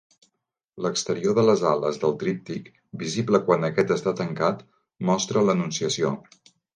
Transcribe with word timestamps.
L'exterior 0.83 1.35
de 1.39 1.41
les 1.49 1.65
ales 1.71 1.99
del 2.03 2.15
tríptic, 2.23 2.71
visible 3.03 3.41
quan 3.49 3.67
aquest 3.69 3.93
està 3.97 4.15
tancat, 4.23 4.65
mostra 5.11 5.45
l'Anunciació. 5.51 6.11